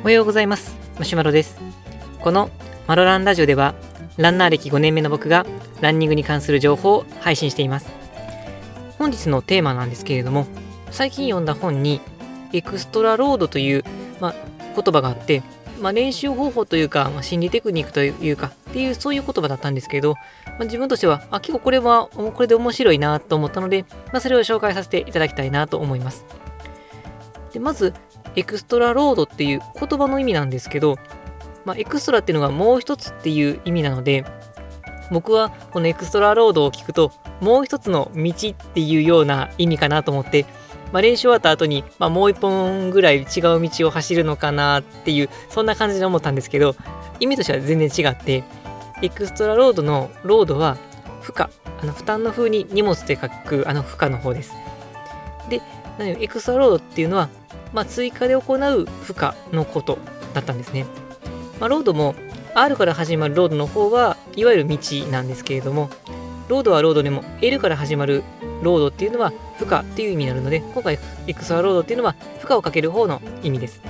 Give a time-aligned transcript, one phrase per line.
[0.00, 0.76] おはようございます。
[0.98, 1.58] マシュマロです。
[2.20, 2.50] この
[2.86, 3.74] マロランラジオでは
[4.16, 5.44] ランナー歴5年目の僕が
[5.80, 7.90] ランニングに関する情報を配信しています。
[8.98, 10.46] 本日のテーマなんですけれども
[10.90, 12.00] 最近読んだ本に
[12.52, 13.84] エクストラロードという、
[14.20, 14.34] まあ、
[14.74, 15.42] 言葉があって
[15.80, 26.24] まあ、練習方法というか、まあ、心理テクニックというかっていうそういう言葉だったんですけど、まあ、自分としてはあ結構これはこれで面白いなと思ったので、まあ、それを紹介させていただきたいなと思います。
[27.52, 27.94] でまず
[28.36, 30.98] extra load っていう言葉の意味なんですけど、
[31.64, 34.24] まあ、 extra っていうのがもう一つっていう意味なので
[35.10, 40.44] 僕はこの extra load を聞くともう一つの道っていうような意味かなと思って、
[40.92, 43.26] まあ、練習終わった後に、まあ、もう一本ぐらい違う
[43.60, 46.76] 道を走るのかなっていうそんな感じで思ったんですけど
[47.20, 48.44] 意味としては全然違って
[49.00, 50.76] extra load の load は
[51.22, 51.46] 負荷
[51.80, 54.52] あの負担の風に荷物で書くあの負荷の方です。
[55.48, 55.62] で
[55.98, 57.28] extra load っていうのは
[57.72, 59.98] まあ、追加で行う負荷のこと
[60.34, 60.86] だったんですね。
[61.60, 62.14] まあ、ロードも
[62.54, 64.78] R から始まるロードの方はいわゆる道
[65.10, 65.90] なんですけれども
[66.48, 68.22] ロードはロードでも L から始まる
[68.62, 73.80] ロードっていうのは負荷っていう意味になるので今回 extra load っていうのは負荷をかける方の意味です。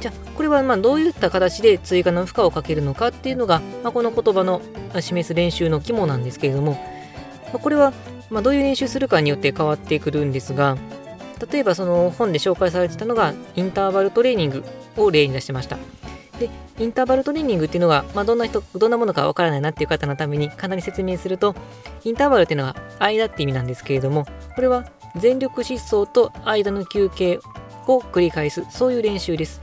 [0.00, 4.60] じゃあこれはまあどういった形で追加の負荷をかけるのかっていうのが、まあ、この言葉の
[5.00, 6.78] 示す練習の肝なんですけれども、
[7.52, 7.92] これは
[8.30, 10.76] まどういう練習するかによって変わってくるんですが
[11.50, 14.64] 例えばその本で紹介されてたのがインターバルトレーニング
[14.96, 15.78] を例に出してました。
[16.38, 21.54] で、インターバルトレーニングっていうのが、まあ、どんな人、どんなものかわからないなっていう方のために簡単に説明すると、
[22.04, 24.84] インターバルっていうのは間って意味なんですけれども、これは
[25.16, 27.40] 全力疾走と間の休憩
[27.86, 29.60] を繰り返す、そういう練習です。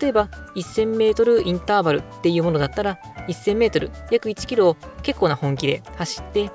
[0.00, 2.98] 例えば、1000メートルインターバルっていうものだったら、
[3.28, 6.50] 1000メートル、約1キロを結構な本気で走って、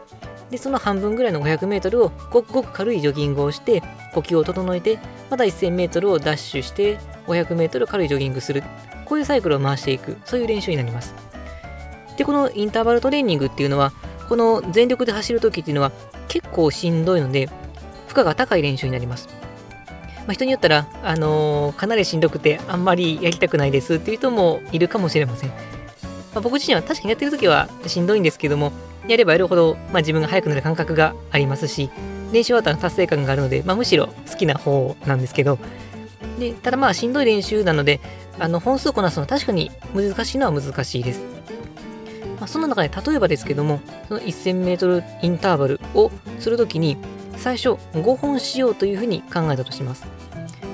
[0.50, 3.84] で、その半分ぐらいの500メートルをごくごく軽いジョギングをして、
[4.16, 5.00] 呼吸を整えて、
[5.30, 8.64] また1000メートルをダッシュして、500メートル軽いジョギングする。
[9.06, 11.14] こういうサイクルを回していく、そういう練習になります。
[12.18, 13.92] で、このインターバルトレーニングっていうのは、
[14.30, 15.92] この全力で走るときっていうのは
[16.28, 17.48] 結構しんどいので、
[18.08, 19.28] 負荷が高い練習になります。
[20.26, 25.50] まあ、人によったら、あのー、かなりしんどくてあんまりやりたくないですっていう人もいるかもしれません。
[25.50, 28.72] まあ、僕自身は確かにやってるときはしんどいんですけども、
[29.08, 31.92] やればやるほど、まあ、自分が速くなる感覚がありますし、
[32.36, 35.58] 練習終わったら達成感があるので、まあ、むしろ好きな方なんですけど、
[36.38, 38.02] でただまあしんどい練習なので、
[38.38, 41.22] あの本数をこなすのは確かに難しいのは難しいです。
[42.38, 43.80] まあ、そんな中で例えばですけども、
[44.10, 46.98] その 1000m インターバルをするときに、
[47.38, 50.06] 最初5本しようというふうに考えたとします。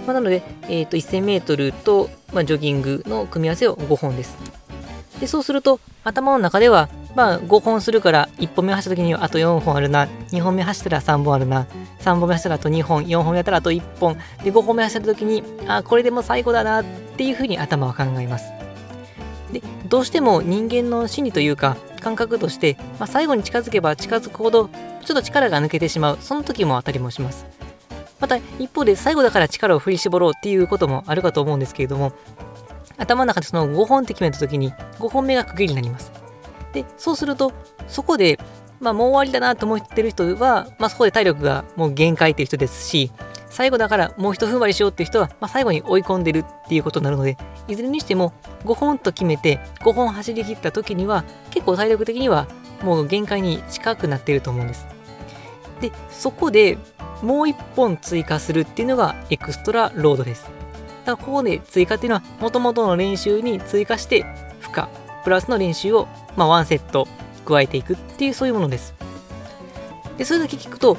[0.07, 4.35] まあ、なので、えー、と 1000m と、まあ、ジョギングの組み合わせを5本です。
[5.19, 10.07] でそうすると頭の中ではまあ5本するから1本目走った時にはあと4本あるな。
[10.31, 11.67] 2本目走ったら3本あるな。
[11.99, 13.05] 3本目走ったらあと2本。
[13.05, 14.17] 4本目やったらあと1本。
[14.43, 16.85] で5本目走った時にあこれでも最後だなっ
[17.17, 18.51] ていうふうに頭は考えます。
[19.51, 24.69] でどうしても人間の心理というか感覚として、まあ、最後に近づけば近づくほど
[25.03, 26.17] ちょっと力が抜けてしまう。
[26.21, 27.45] その時もあたりもします。
[28.19, 32.11] また一方で最後だから力を振り絞ろうっていうこともあるかと思うんですけれども
[32.99, 36.20] 頭の中でその5本って決めた時に5本目が区切りになります。
[36.73, 37.51] で、そうすると、
[37.87, 38.39] そこで、
[38.79, 43.11] まあ、もう終わりだなと思ってる人は、まあ、そこで体力がもう限界っていう人ですし、
[43.49, 47.37] 最後だからもう一踏ん張りしようっていう人は、まあ、最後に追い込んでるっていうことになるので、
[47.67, 48.33] いずれにしても
[48.63, 52.47] 5本と決めて5本走り切った時には、結構体力的には
[52.81, 54.87] もう限界に近くなってると思うんです。
[55.81, 56.77] で、そこで
[57.21, 60.43] もう1本追加するっていうのがエクストラロードです。
[61.05, 64.23] だからここで追加っていうのは、もともとの練習に追加して
[64.61, 64.87] 負荷、
[65.23, 67.07] プラスの練習をまあ、ワンセット
[67.45, 68.93] 加えていくっていうそういうものです。
[70.17, 70.97] で、それだけ聞くと、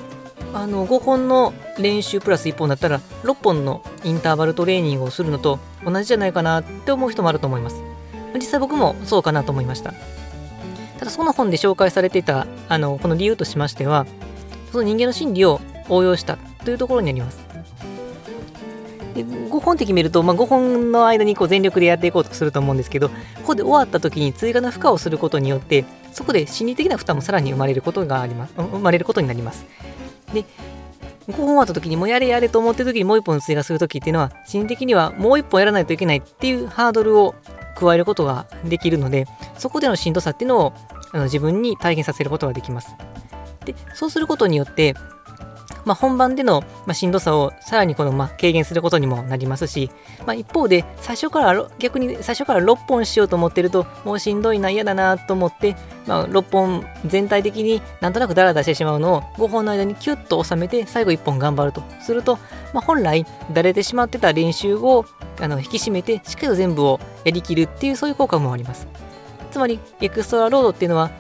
[0.55, 7.83] あの5本の練習プラス1本だったら6本のインターバルトレーニングをするのと同じじゃないかなって思う人もあると思います。
[8.35, 9.95] 実際僕もそうかなと思いました。
[10.99, 14.07] ただその本で紹介されていたあのこの理由としましては
[14.71, 17.41] その人間の心理を応用したというところにあります。
[19.15, 23.15] で5本って決めると、まあ、5本の間にこう全力でやっていこうとすると思うんですけどこ
[23.49, 28.55] こで終わった時に追加の負荷をすることによってそこで心理的な負担もさらに生まれることがあります。
[28.57, 29.67] 生まれることになります。
[30.33, 30.45] で
[31.29, 37.35] 5本終わった時にもうやれやれと思ってる時にもう1本追加する時っていうのは心理的にはもう1本やらないといけないっていうハードルを
[37.77, 39.27] 加えることができるので
[39.57, 40.73] そこでのしんどさっていうのを
[41.13, 42.97] あの自分に体験させることができます。
[43.65, 44.95] でそうすることによって
[45.85, 49.91] まあ、本番での、ましんどさをさらにこの、ま軽減することにもなりますし、
[50.27, 55.77] ま、一方で最初から逆に最初から6本しようと思ってるともうしんどいな嫌だなと思って、
[56.07, 62.37] ま、6本全体的になんとなくダラダラしてしまうのを5本の間にキュッと収めて最後1本頑張るとすると、
[62.73, 65.05] まあ、本来だれてしまってた練習を
[65.41, 68.87] あの引き締めてしっかりと全部をやりきるっていうそういう効果もあります。
[69.51, 71.11] つまりエクストラロードっていうのは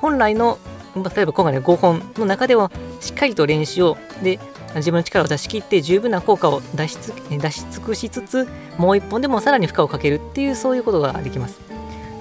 [0.00, 0.58] 本来の
[1.02, 2.70] 例えば今回の5本の中では
[3.00, 4.38] しっかりと練習をで
[4.76, 6.96] 自分の力を出し切って十分な効果を出し
[7.30, 8.46] 出し尽くしつつ
[8.78, 11.60] もう1本でもさらに負荷をかけるっていうそういうことができます。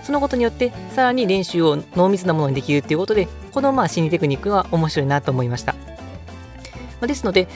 [0.03, 5.84] そのことによってさらに練習を濃密なものにできるっていうことでこのまあ心理テクニックは面白いなと思いました。
[7.01, 7.47] まですので、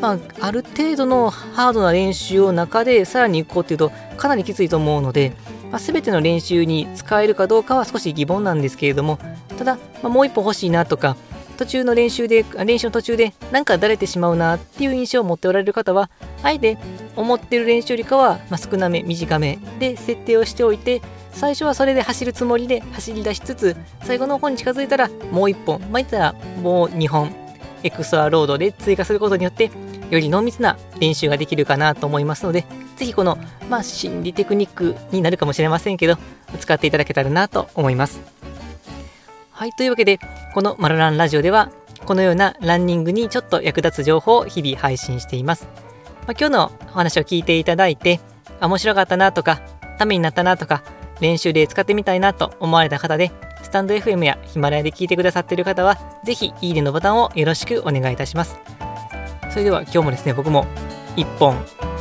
[0.00, 5.32] まあ、ある程度のハードな練習を中でさらに行こうっていうとかなりきついと思うので、
[5.70, 9.18] まあ、全ての練習に使えるかどうかは少し疑問なんですけれども
[9.58, 11.16] ただ、まあ、もう一歩欲しいなとか
[11.56, 16.10] 途中の練習で練習の途中でなんかだれてしまうなっていう印象を持っておられる方は
[16.42, 16.78] あえて
[17.14, 25.80] 思ってる練習よりかは、ま少なめ短めで設定をしておいて最初はそれで走るつもりで走り出しつつ最後の方に近づいたらもう1本。
[25.92, 27.41] まあ、いったらもう2本。
[27.82, 29.70] エクストラロードで追加することによって
[30.10, 32.64] より濃密な練習ができるかなと思いますので
[32.96, 33.38] 是非この、
[33.68, 36.16] まあ、心理テクニックになるかもしれませんけど
[36.60, 38.42] 使っていただけたらなと思います
[39.62, 40.18] はい、というわけで、
[40.54, 41.70] このマロランラジオでは、
[42.04, 45.68] このようなランニングにちょっと役立つ情報を日々配信しています。
[46.26, 48.18] まあ、今日のお話を聞いていただいて、
[48.58, 49.60] あ面白かったなとか、
[49.98, 50.82] ためになったなとか、
[51.20, 53.30] 練習で使ってみたいなと思われた方で、
[53.62, 58.58] スタンド FM やヒマラヤで聞いてくださっている方は、ぜひいいねのボタンをよろしくお願いいたします。
[59.50, 60.66] それでは今日もですね、僕も
[61.16, 61.56] 1本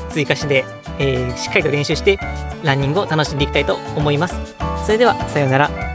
[0.09, 0.65] 追加して、
[0.99, 2.19] えー、しっかりと練習して、
[2.63, 4.35] ランニングを楽しんでいきたいと思います。
[4.85, 5.90] それでは、さようなら。